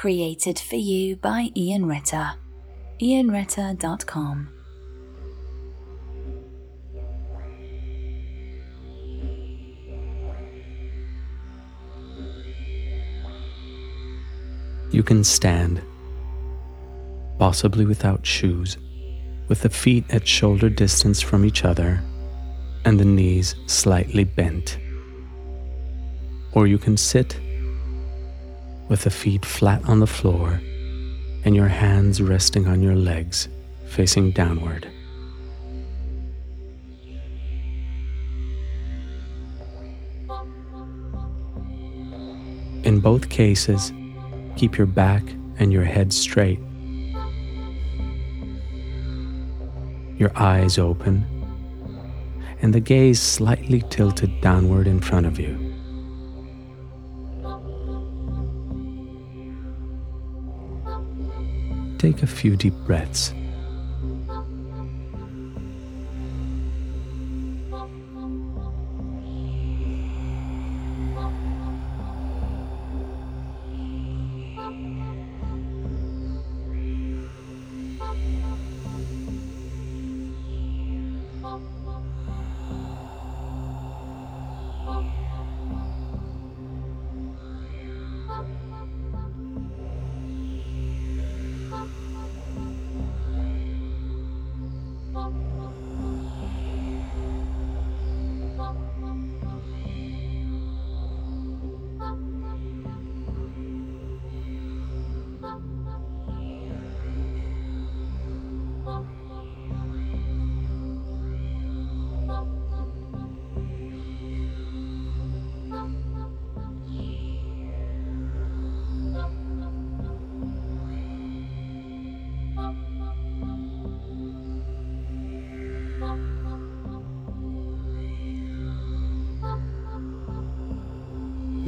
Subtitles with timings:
[0.00, 2.30] Created for you by Ian Ritter.
[3.00, 4.48] IanRitter.com.
[14.92, 15.82] You can stand,
[17.40, 18.78] possibly without shoes,
[19.48, 22.00] with the feet at shoulder distance from each other
[22.84, 24.78] and the knees slightly bent.
[26.52, 27.40] Or you can sit
[28.88, 30.60] with the feet flat on the floor
[31.44, 33.48] and your hands resting on your legs
[33.86, 34.86] facing downward.
[42.84, 43.92] In both cases,
[44.56, 45.22] keep your back
[45.58, 46.60] and your head straight.
[50.16, 51.24] Your eyes open
[52.60, 55.67] and the gaze slightly tilted downward in front of you.
[61.98, 63.34] Take a few deep breaths.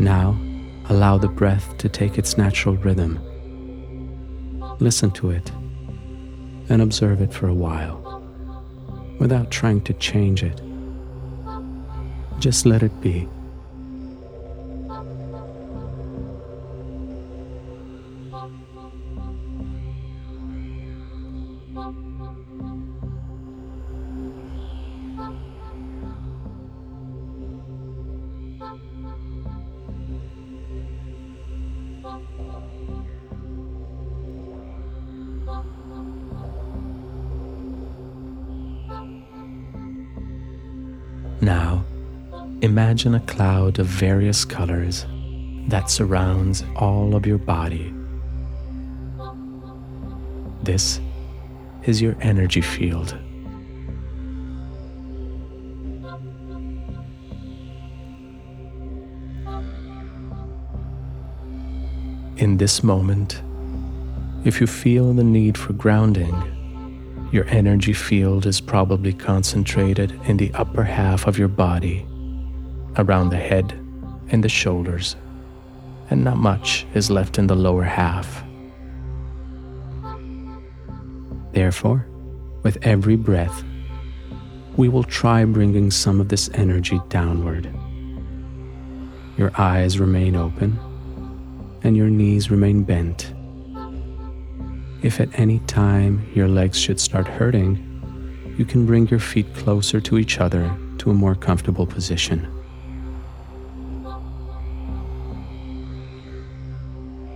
[0.00, 0.40] Now,
[0.88, 3.20] allow the breath to take its natural rhythm.
[4.78, 5.52] Listen to it
[6.70, 8.24] and observe it for a while
[9.18, 10.58] without trying to change it.
[12.38, 13.28] Just let it be.
[41.42, 41.86] Now,
[42.60, 45.06] imagine a cloud of various colors
[45.68, 47.94] that surrounds all of your body.
[50.62, 51.00] This
[51.84, 53.16] is your energy field.
[62.36, 63.42] In this moment,
[64.44, 66.34] if you feel the need for grounding,
[67.32, 72.06] your energy field is probably concentrated in the upper half of your body,
[72.96, 73.72] around the head
[74.30, 75.16] and the shoulders,
[76.10, 78.42] and not much is left in the lower half.
[81.52, 82.06] Therefore,
[82.62, 83.64] with every breath,
[84.76, 87.72] we will try bringing some of this energy downward.
[89.36, 90.78] Your eyes remain open
[91.82, 93.32] and your knees remain bent.
[95.02, 99.98] If at any time your legs should start hurting, you can bring your feet closer
[99.98, 102.46] to each other to a more comfortable position.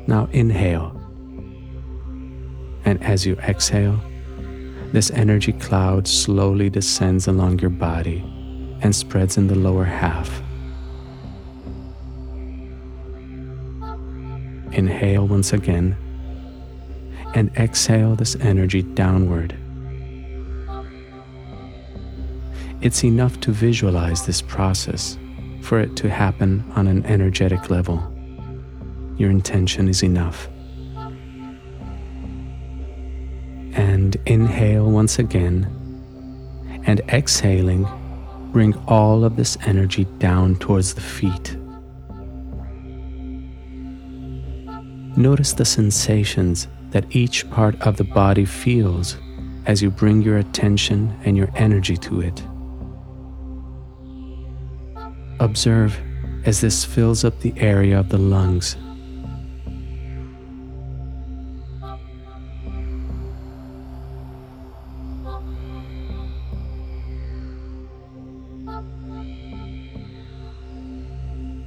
[0.07, 1.01] Now inhale.
[2.85, 3.99] And as you exhale,
[4.93, 8.23] this energy cloud slowly descends along your body
[8.83, 10.43] and spreads in the lower half.
[14.73, 15.97] Inhale once again
[17.35, 19.57] and exhale this energy downward.
[22.81, 25.19] It's enough to visualize this process
[25.63, 28.03] for it to happen on an energetic level.
[29.17, 30.49] Your intention is enough.
[33.73, 35.71] And inhale once again,
[36.87, 37.89] and exhaling,
[38.53, 41.57] bring all of this energy down towards the feet.
[45.17, 49.17] Notice the sensations that each part of the body feels
[49.67, 52.41] as you bring your attention and your energy to it.
[55.41, 56.01] Observe
[56.45, 58.77] as this fills up the area of the lungs.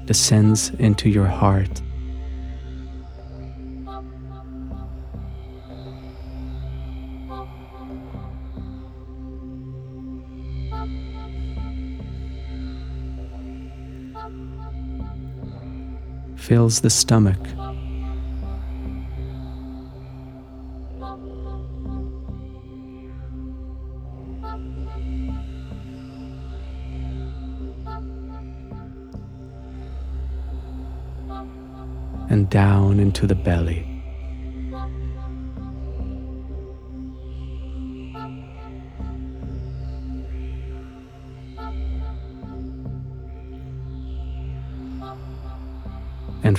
[0.06, 1.82] Descends into your heart.
[16.48, 17.38] Fills the stomach.
[32.30, 33.97] and down into the belly.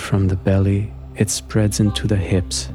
[0.09, 2.71] From the belly, it spreads into the hips.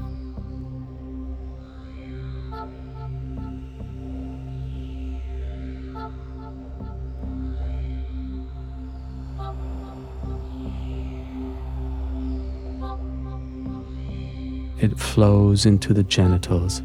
[14.79, 16.81] it flows into the genitals.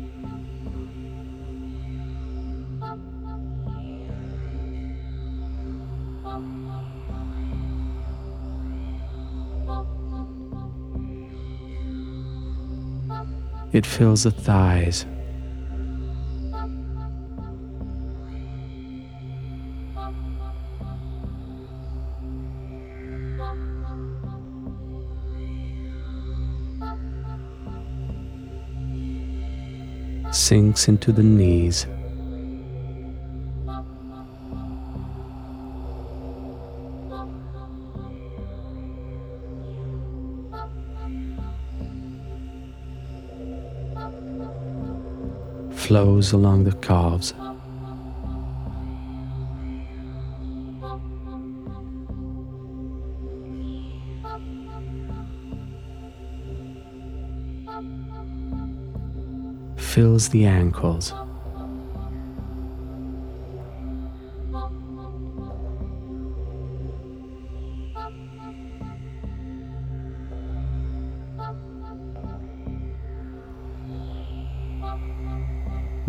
[13.79, 15.07] It fills the thighs.
[30.33, 31.87] sinks into the knees.
[45.89, 47.33] Flows along the calves.
[59.79, 61.15] fills the ankles.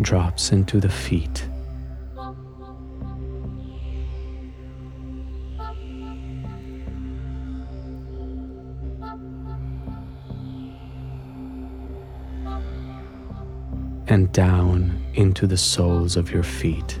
[0.00, 1.46] Drops into the feet.
[14.10, 16.98] and down into the soles of your feet.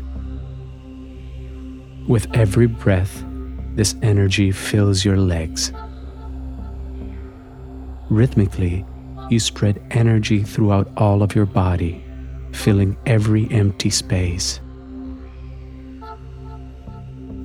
[2.06, 3.24] With every breath,
[3.74, 5.72] this energy fills your legs.
[8.08, 8.84] Rhythmically,
[9.28, 12.04] you spread energy throughout all of your body,
[12.52, 14.60] filling every empty space.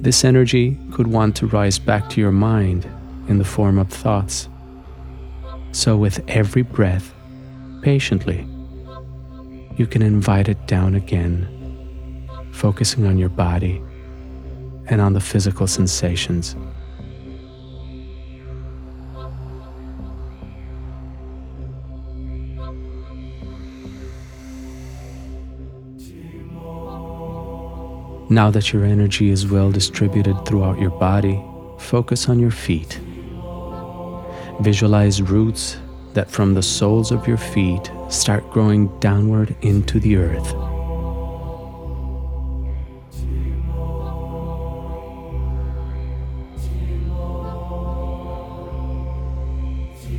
[0.02, 2.86] This energy could want to rise back to your mind
[3.28, 4.48] in the form of thoughts.
[5.72, 7.14] So, with every breath,
[7.82, 8.48] patiently,
[9.78, 13.82] you can invite it down again, focusing on your body
[14.88, 16.56] and on the physical sensations.
[28.30, 31.44] Now that your energy is well distributed throughout your body,
[31.78, 33.00] focus on your feet.
[34.62, 35.78] Visualize roots
[36.14, 40.56] that from the soles of your feet start growing downward into the earth.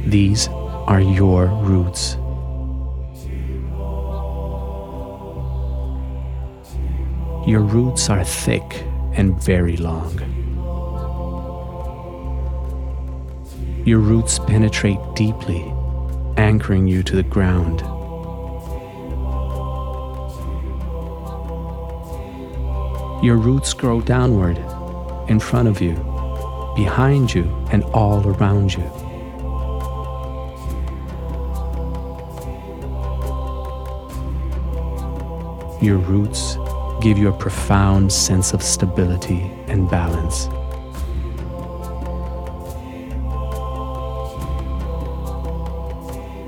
[0.06, 2.16] These are your roots.
[7.46, 10.18] Your roots are thick and very long.
[13.86, 15.72] Your roots penetrate deeply
[16.36, 17.80] anchoring you to the ground.
[23.24, 24.58] Your roots grow downward,
[25.30, 25.94] in front of you,
[26.74, 28.82] behind you, and all around you.
[35.80, 36.56] Your roots
[37.00, 40.48] give you a profound sense of stability and balance.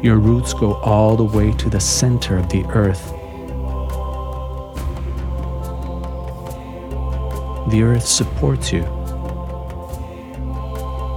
[0.02, 3.12] Your roots go all the way to the center of the earth.
[7.70, 8.82] The earth supports you.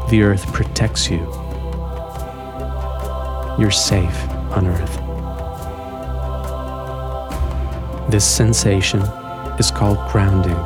[0.10, 1.20] The earth protects you.
[3.58, 4.98] You're safe on earth.
[8.12, 9.02] This sensation
[9.62, 10.58] is called grounding.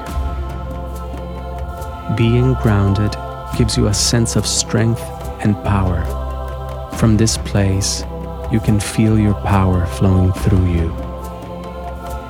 [2.16, 3.14] Being grounded
[3.58, 5.02] gives you a sense of strength
[5.44, 6.00] and power.
[6.98, 8.06] From this place,
[8.54, 10.88] you can feel your power flowing through you.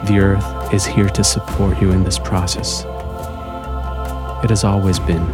[0.08, 2.82] The earth is here to support you in this process.
[4.44, 5.28] It has always been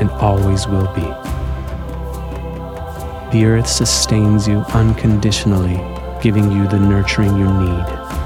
[0.00, 1.08] and always will be.
[3.32, 5.78] The earth sustains you unconditionally,
[6.22, 8.25] giving you the nurturing you need.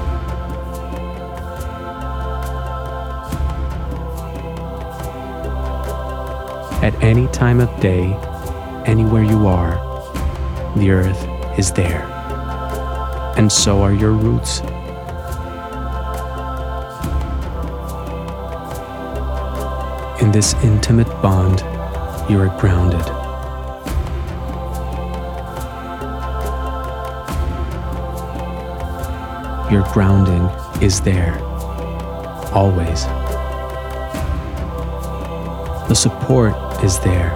[6.81, 8.11] At any time of day,
[8.87, 9.75] anywhere you are,
[10.75, 11.27] the earth
[11.59, 12.01] is there.
[13.37, 14.61] And so are your roots.
[20.23, 21.59] In this intimate bond,
[22.27, 23.05] you are grounded.
[29.71, 30.49] Your grounding
[30.81, 31.37] is there,
[32.55, 33.05] always.
[35.87, 37.33] The support is there,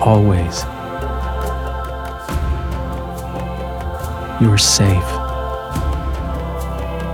[0.00, 0.62] always.
[4.40, 5.10] You are safe,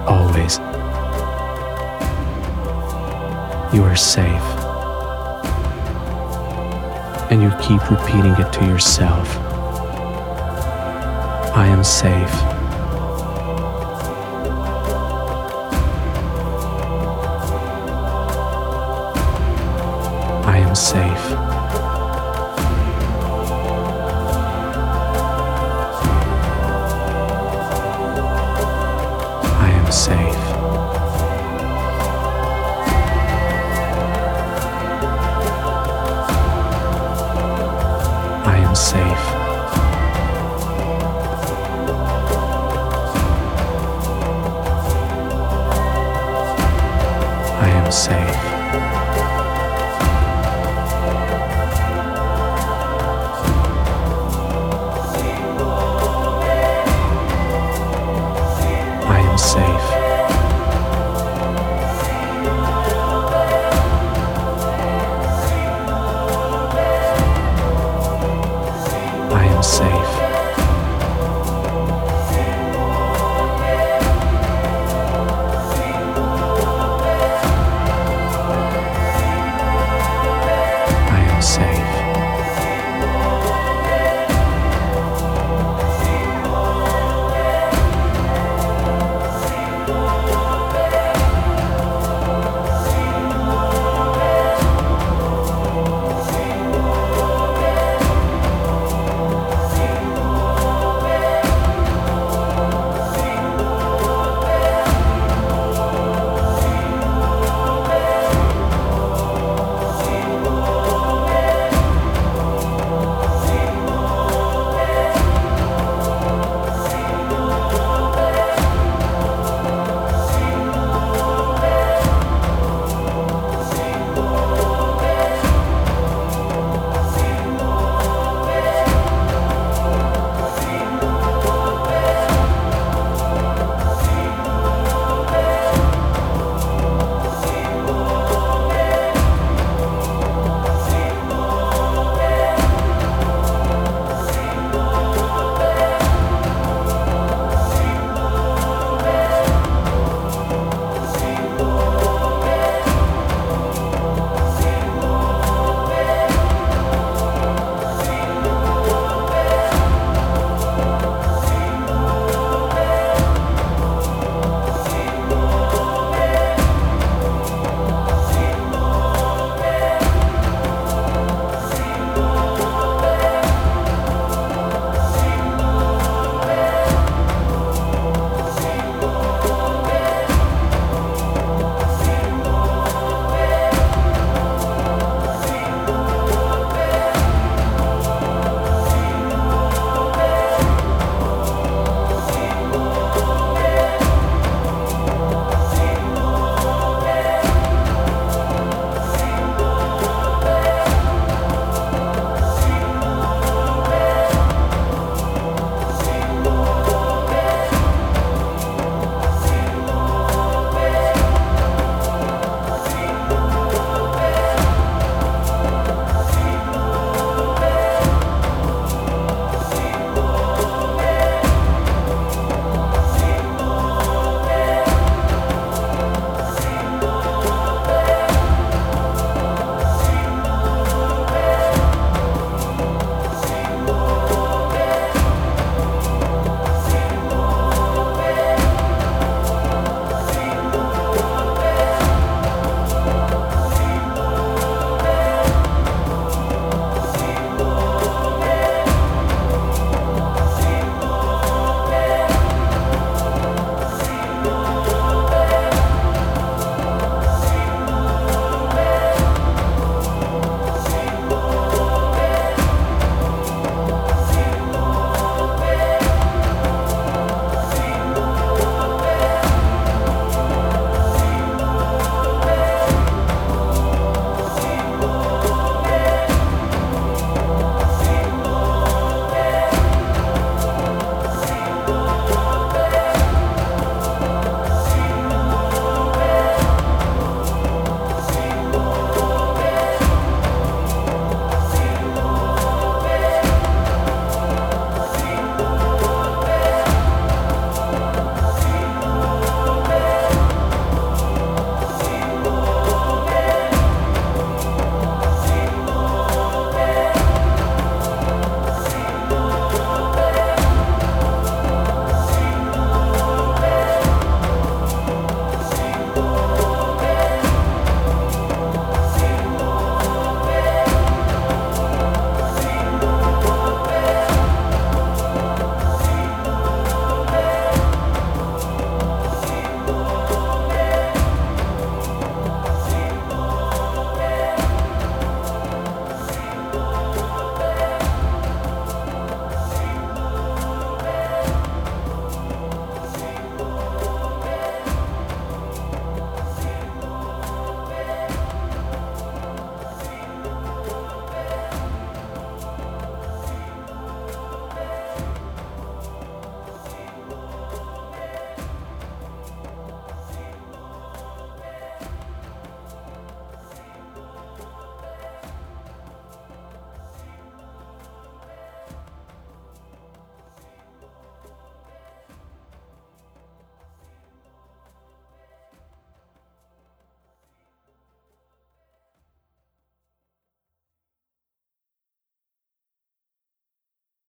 [0.09, 0.59] always.
[3.75, 4.43] You are safe.
[7.31, 9.47] And you keep repeating it to yourself
[11.57, 12.56] I am safe.
[20.77, 21.46] Safe.